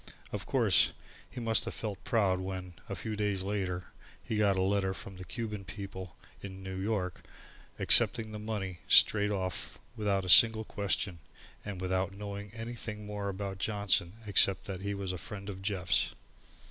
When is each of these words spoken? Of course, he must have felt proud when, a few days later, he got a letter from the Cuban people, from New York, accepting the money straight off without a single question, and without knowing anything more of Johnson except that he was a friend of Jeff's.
Of 0.31 0.47
course, 0.47 0.93
he 1.29 1.39
must 1.39 1.65
have 1.65 1.75
felt 1.75 2.03
proud 2.03 2.39
when, 2.39 2.73
a 2.89 2.95
few 2.95 3.15
days 3.15 3.43
later, 3.43 3.83
he 4.23 4.35
got 4.35 4.57
a 4.57 4.61
letter 4.63 4.95
from 4.95 5.17
the 5.17 5.23
Cuban 5.23 5.63
people, 5.63 6.15
from 6.41 6.63
New 6.63 6.75
York, 6.77 7.21
accepting 7.77 8.31
the 8.31 8.39
money 8.39 8.79
straight 8.87 9.29
off 9.29 9.77
without 9.95 10.25
a 10.25 10.27
single 10.27 10.63
question, 10.63 11.19
and 11.63 11.79
without 11.79 12.15
knowing 12.17 12.51
anything 12.55 13.05
more 13.05 13.29
of 13.29 13.59
Johnson 13.59 14.13
except 14.25 14.63
that 14.63 14.81
he 14.81 14.95
was 14.95 15.11
a 15.11 15.19
friend 15.19 15.51
of 15.51 15.61
Jeff's. 15.61 16.15